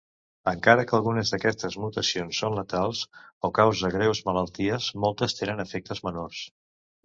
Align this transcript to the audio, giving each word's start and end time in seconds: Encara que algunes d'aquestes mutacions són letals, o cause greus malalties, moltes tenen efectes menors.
Encara 0.51 0.83
que 0.91 0.95
algunes 0.99 1.33
d'aquestes 1.33 1.77
mutacions 1.83 2.41
són 2.45 2.57
letals, 2.61 3.03
o 3.45 3.53
cause 3.61 3.93
greus 3.99 4.25
malalties, 4.33 4.91
moltes 5.07 5.41
tenen 5.45 5.67
efectes 5.69 6.07
menors. 6.11 6.45